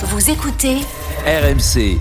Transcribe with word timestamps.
Vous 0.00 0.30
écoutez 0.30 0.76
RMC. 1.26 1.98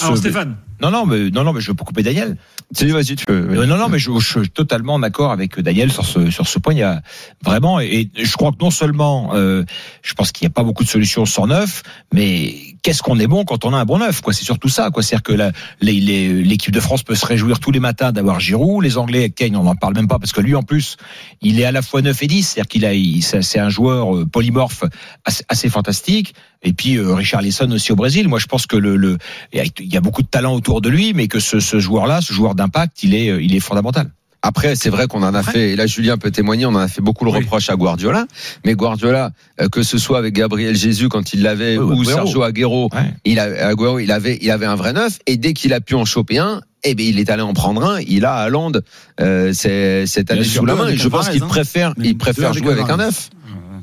Alors 0.00 0.16
Stéphane, 0.16 0.56
Non, 0.80 0.90
non, 0.90 1.04
mais, 1.04 1.28
non, 1.28 1.44
non, 1.44 1.52
mais 1.52 1.60
je 1.60 1.72
peux 1.72 1.84
couper 1.84 2.02
Daniel. 2.02 2.38
Si, 2.72 2.86
vas-y, 2.86 3.16
tu 3.16 3.26
peux. 3.26 3.50
Euh, 3.50 3.66
non, 3.66 3.76
non, 3.76 3.90
mais 3.90 3.98
je, 3.98 4.10
je 4.18 4.40
suis 4.40 4.48
totalement 4.48 4.98
d'accord 4.98 5.30
avec 5.30 5.60
Daniel 5.60 5.92
sur 5.92 6.06
ce, 6.06 6.30
sur 6.30 6.48
ce 6.48 6.58
point. 6.58 6.72
Il 6.72 6.78
y 6.78 6.82
a 6.82 7.02
vraiment, 7.44 7.80
et, 7.80 8.10
et 8.16 8.24
je 8.24 8.36
crois 8.38 8.52
que 8.52 8.56
non 8.62 8.70
seulement, 8.70 9.32
euh, 9.34 9.64
je 10.00 10.14
pense 10.14 10.32
qu'il 10.32 10.46
n'y 10.46 10.50
a 10.50 10.54
pas 10.54 10.62
beaucoup 10.62 10.84
de 10.84 10.88
solutions 10.88 11.26
sans 11.26 11.48
neuf, 11.48 11.82
mais 12.14 12.54
qu'est-ce 12.88 13.02
qu'on 13.02 13.18
est 13.18 13.26
bon 13.26 13.44
quand 13.44 13.66
on 13.66 13.74
a 13.74 13.76
un 13.76 13.84
bon 13.84 13.98
neuf, 13.98 14.22
quoi. 14.22 14.32
C'est 14.32 14.46
surtout 14.46 14.70
ça, 14.70 14.88
quoi. 14.90 15.02
C'est-à-dire 15.02 15.22
que 15.22 15.52
l'équipe 15.82 16.72
de 16.72 16.80
France 16.80 17.02
peut 17.02 17.14
se 17.14 17.26
réjouir 17.26 17.60
tous 17.60 17.70
les 17.70 17.80
matins 17.80 18.12
d'avoir 18.12 18.40
Giroud. 18.40 18.82
Les 18.82 18.96
Anglais, 18.96 19.28
Kane, 19.28 19.56
on 19.56 19.64
n'en 19.64 19.74
parle 19.74 19.94
même 19.94 20.08
pas 20.08 20.18
parce 20.18 20.32
que 20.32 20.40
lui, 20.40 20.54
en 20.54 20.62
plus, 20.62 20.96
il 21.42 21.60
est 21.60 21.66
à 21.66 21.70
la 21.72 21.82
fois 21.82 22.00
neuf 22.00 22.22
et 22.22 22.26
10. 22.26 22.42
C'est-à-dire 22.42 22.68
qu'il 22.68 22.86
a, 22.86 23.42
c'est 23.42 23.58
un 23.58 23.68
joueur 23.68 24.16
euh, 24.16 24.24
polymorphe 24.24 24.84
assez, 25.26 25.44
assez 25.50 25.68
fantastique. 25.68 26.34
Et 26.62 26.72
puis 26.72 26.96
euh, 26.96 27.12
Richard 27.14 27.42
Lisson 27.42 27.70
aussi 27.72 27.92
au 27.92 27.96
Brésil. 27.96 28.26
Moi, 28.26 28.38
je 28.38 28.46
pense 28.46 28.66
que 28.66 28.76
le, 28.76 28.96
le, 28.96 29.18
il 29.52 29.58
y 29.58 29.60
a- 29.60 29.64
il 29.80 29.92
y 29.92 29.96
a 29.98 30.00
beaucoup 30.00 30.22
de 30.22 30.28
talent 30.28 30.54
autour 30.54 30.80
de 30.80 30.88
lui, 30.88 31.12
mais 31.12 31.28
que 31.28 31.40
ce, 31.40 31.60
ce 31.60 31.78
joueur-là, 31.80 32.22
ce 32.22 32.32
joueur 32.32 32.54
d'impact, 32.54 33.02
il 33.02 33.14
est, 33.14 33.28
euh, 33.28 33.42
il 33.42 33.54
est 33.54 33.60
fondamental. 33.60 34.10
Après, 34.42 34.76
c'est 34.76 34.88
vrai 34.90 35.08
qu'on 35.08 35.24
en 35.24 35.34
a 35.34 35.42
fait, 35.42 35.70
et 35.70 35.76
là 35.76 35.86
Julien 35.86 36.16
peut 36.16 36.30
témoigner, 36.30 36.64
on 36.64 36.70
en 36.70 36.76
a 36.76 36.86
fait 36.88 37.02
beaucoup 37.02 37.24
le 37.24 37.32
Oui. 37.32 37.38
reproche 37.38 37.70
à 37.70 37.76
Guardiola. 37.76 38.26
Mais 38.64 38.74
Guardiola, 38.74 39.32
euh, 39.60 39.68
que 39.68 39.82
ce 39.82 39.98
soit 39.98 40.16
avec 40.18 40.32
Gabriel 40.34 40.76
Jésus 40.76 41.08
quand 41.08 41.32
il 41.32 41.42
l'avait, 41.42 41.76
Oui, 41.76 41.98
ou. 41.98 42.04
Sergio 42.04 42.42
Aguero, 42.44 42.88
Ouais. 42.94 43.14
il, 43.24 43.40
a, 43.40 43.72
il, 44.00 44.12
avait, 44.12 44.38
il 44.40 44.50
avait 44.52 44.66
un 44.66 44.76
vrai 44.76 44.92
neuf. 44.92 45.18
Et 45.26 45.36
dès 45.36 45.54
qu'il 45.54 45.72
a 45.72 45.80
pu 45.80 45.94
en 45.96 46.04
choper 46.04 46.38
un, 46.38 46.60
eh 46.84 46.94
ben, 46.94 47.04
il 47.04 47.18
est 47.18 47.30
allé 47.30 47.42
en 47.42 47.52
prendre 47.52 47.84
un. 47.84 48.00
Il 48.06 48.24
a 48.24 48.34
Haaland 48.34 48.72
euh, 49.20 49.52
c'est- 49.52 50.06
cette 50.06 50.30
année 50.30 50.42
Bien 50.42 50.50
sous 50.50 50.64
la 50.64 50.76
main. 50.76 50.88
Et 50.88 50.96
je 50.96 51.08
pense 51.08 51.28
qu'il 51.28 51.42
hein. 51.42 51.46
préfère, 51.48 51.94
il 52.02 52.16
préfère 52.16 52.52
jouer 52.54 52.70
avec 52.72 52.88
un 52.88 52.96
neuf. 52.98 53.30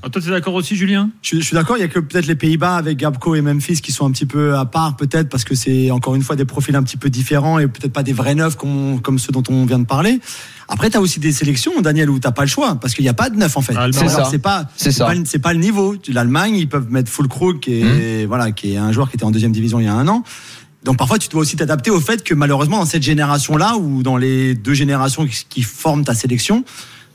Ah, 0.05 0.09
toi 0.12 0.22
t'es 0.22 0.30
d'accord 0.30 0.54
aussi 0.54 0.76
Julien? 0.76 1.09
Je, 1.23 1.30
suis- 1.30 1.41
je 1.41 1.45
suis 1.48 1.55
d'accord, 1.55 1.77
il 1.77 1.82
y 1.82 1.84
a 1.84 1.88
que 1.88 1.98
peut-être 2.00 2.27
les 2.27 2.36
Pays-Bas 2.36 2.76
avec 2.76 2.98
Gabco 3.00 3.34
et 3.34 3.41
Memphis 3.41 3.82
qui 3.82 3.91
sont 3.91 4.05
un 4.05 4.12
petit 4.12 4.28
peu 4.28 4.55
à 4.55 4.64
part, 4.66 4.95
peut-être 4.98 5.30
parce 5.30 5.44
que 5.44 5.55
c'est 5.55 5.90
encore 5.90 6.14
une 6.14 6.22
fois 6.22 6.36
des 6.36 6.45
profils 6.45 6.75
un 6.75 6.84
petit 6.84 6.98
peu 6.98 7.09
différents 7.09 7.58
et 7.58 7.67
peut-être 7.67 7.92
pas 7.92 8.03
des 8.03 8.14
vrais 8.14 8.36
neufs 8.36 8.56
comme, 8.56 9.02
comme 9.02 9.17
ceux 9.17 9.31
dont 9.31 9.42
on 9.50 9.66
vient 9.66 9.80
de 9.80 9.86
parler. 9.88 10.20
Après, 10.67 10.92
tu 10.92 10.98
as 10.98 11.02
aussi 11.02 11.20
des 11.20 11.31
sélections, 11.31 11.81
Daniel, 11.81 12.11
où 12.11 12.20
t'as 12.20 12.31
pas 12.31 12.44
le 12.44 12.48
choix 12.48 12.76
parce 12.76 12.94
qu'il 12.94 13.02
n'y 13.03 13.09
a 13.09 13.16
pas 13.16 13.31
de 13.31 13.36
neuf 13.38 13.58
en 13.58 13.61
fait. 13.61 13.73
Allemagne. 13.76 13.94
C'est 13.94 14.00
Alors, 14.14 14.26
ça. 14.26 14.30
C'est 14.30 14.38
pas, 14.38 14.70
C'est 14.78 14.92
ça. 14.92 15.08
pas 15.08 15.39
pas 15.42 15.53
le 15.53 15.59
niveau. 15.59 15.95
L'Allemagne, 16.08 16.56
ils 16.56 16.70
peuvent 16.70 16.92
mettre 16.92 17.09
Fulkrug, 17.11 17.59
qui 17.59 17.81
est 17.81 18.26
voilà, 18.28 18.52
qui 18.52 18.73
est 18.73 18.78
un 18.78 18.92
joueur 18.92 19.09
qui 19.09 19.16
était 19.16 19.26
en 19.26 19.31
deuxième 19.31 19.53
division 19.53 19.80
il 19.80 19.86
y 19.86 19.88
a 19.88 19.94
un 19.95 20.08
an. 20.08 20.23
Donc 20.83 20.98
parfois, 20.98 21.17
tu 21.17 21.30
dois 21.30 21.42
aussi 21.42 21.56
t'adapter 21.56 21.89
au 21.89 22.00
fait 22.00 22.23
que 22.23 22.36
malheureusement, 22.36 22.78
dans 22.78 22.86
cette 22.86 23.02
génération-là, 23.02 23.78
ou 23.78 24.03
dans 24.03 24.17
les 24.17 24.53
deux 24.53 24.76
générations 24.76 25.26
qui, 25.26 25.45
qui 25.50 25.61
forment 25.64 26.03
ta 26.06 26.14
sélection, 26.14 26.64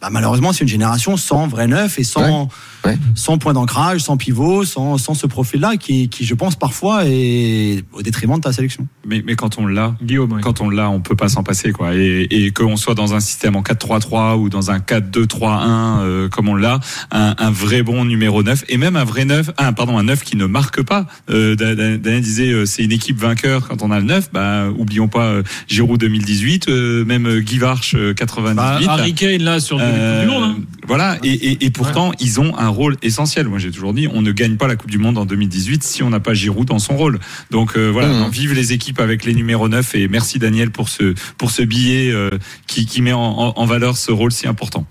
bah, 0.00 0.08
malheureusement, 0.10 0.52
c'est 0.52 0.62
une 0.62 0.68
génération 0.68 1.16
sans 1.16 1.46
vrai 1.46 1.66
neuf 1.66 1.98
et 1.98 2.04
sans, 2.04 2.48
Ouais. 2.86 2.96
sans 3.14 3.36
point 3.36 3.52
d'ancrage, 3.52 4.00
sans 4.00 4.16
pivot, 4.16 4.64
sans, 4.64 4.96
sans 4.96 5.12
ce 5.14 5.26
profil-là 5.26 5.76
qui, 5.76 6.08
qui, 6.08 6.24
je 6.24 6.34
pense, 6.34 6.56
parfois 6.56 7.02
est 7.06 7.84
au 7.92 8.00
détriment 8.02 8.36
de 8.36 8.40
ta 8.40 8.52
sélection. 8.52 8.86
mais, 9.06 9.22
mais 9.26 9.34
quand 9.36 9.58
on 9.58 9.66
l'a, 9.66 9.94
Guillaume, 10.02 10.32
oui. 10.32 10.40
quand 10.40 10.62
on 10.62 10.70
l'a, 10.70 10.88
on 10.88 11.00
peut 11.00 11.16
pas 11.16 11.28
s'en 11.28 11.42
passer 11.42 11.72
quoi. 11.72 11.94
Et, 11.94 12.26
et 12.30 12.50
qu'on 12.52 12.76
soit 12.76 12.94
dans 12.94 13.12
un 13.14 13.20
système 13.20 13.54
en 13.56 13.62
4-3-3 13.62 14.36
ou 14.38 14.48
dans 14.48 14.70
un 14.70 14.78
4-2-3-1 14.78 16.00
euh, 16.00 16.28
comme 16.28 16.48
on 16.48 16.54
l'a, 16.54 16.80
un, 17.10 17.34
un 17.38 17.50
vrai 17.50 17.82
bon 17.82 18.04
numéro 18.04 18.42
9 18.42 18.64
et 18.68 18.76
même 18.78 18.96
un 18.96 19.04
vrai 19.04 19.24
9, 19.26 19.50
ah, 19.58 19.72
pardon, 19.72 19.98
un 19.98 20.04
9 20.04 20.22
qui 20.22 20.36
ne 20.36 20.46
marque 20.46 20.82
pas. 20.82 21.06
Euh, 21.30 21.54
Dan- 21.56 21.74
Dan- 21.74 21.98
Daniel 21.98 22.22
disait 22.22 22.50
euh, 22.52 22.64
c'est 22.66 22.82
une 22.82 22.92
équipe 22.92 23.18
vainqueur 23.18 23.68
quand 23.68 23.82
on 23.82 23.90
a 23.90 23.98
le 23.98 24.06
9. 24.06 24.30
Bah 24.32 24.68
oublions 24.76 25.08
pas 25.08 25.26
euh, 25.26 25.42
Giroud 25.68 26.00
2018, 26.00 26.68
euh, 26.68 27.04
même 27.04 27.40
Guy 27.40 27.58
Varche 27.58 27.94
euh, 27.94 28.14
98. 28.14 28.86
Bah, 28.86 28.92
Harry 28.92 29.14
Kane 29.14 29.42
là 29.42 29.60
sur 29.60 29.78
le 29.78 29.84
Euh, 29.92 30.20
Coupe 30.22 30.28
du 30.30 30.34
Monde. 30.40 30.44
hein. 30.44 30.56
Voilà, 30.86 31.18
et, 31.22 31.28
et, 31.32 31.64
et 31.66 31.70
pourtant 31.70 32.10
ils 32.18 32.40
ont 32.40 32.56
un 32.58 32.68
rôle 32.68 32.96
essentiel. 33.02 33.46
Moi 33.48 33.58
j'ai 33.58 33.70
toujours 33.70 33.94
dit, 33.94 34.08
on 34.12 34.22
ne 34.22 34.32
gagne 34.32 34.56
pas 34.56 34.66
la 34.66 34.74
Coupe 34.76 34.90
du 34.90 34.98
Monde 34.98 35.18
en 35.18 35.24
2018 35.24 35.82
si 35.84 36.02
on 36.02 36.10
n'a 36.10 36.18
pas 36.20 36.34
Giroud 36.34 36.66
dans 36.66 36.78
son 36.80 36.96
rôle. 36.96 37.20
Donc 37.50 37.76
euh, 37.76 37.88
voilà, 37.90 38.08
non, 38.08 38.28
vive 38.28 38.52
les 38.54 38.72
équipes 38.72 38.98
avec 39.00 39.24
les 39.24 39.34
numéros 39.34 39.68
9 39.68 39.94
et 39.94 40.08
merci 40.08 40.38
Daniel 40.38 40.70
pour 40.70 40.88
ce 40.88 41.14
pour 41.38 41.50
ce 41.52 41.62
billet 41.62 42.10
euh, 42.10 42.30
qui, 42.66 42.86
qui 42.86 43.02
met 43.02 43.12
en, 43.12 43.20
en- 43.20 43.52
en 43.54 43.66
valeur 43.66 43.96
ce 43.96 44.10
rôle 44.10 44.32
si 44.32 44.48
important. 44.48 44.84